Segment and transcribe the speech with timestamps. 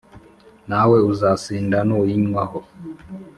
[0.69, 2.59] Nawe uzasinda nuyinywa ho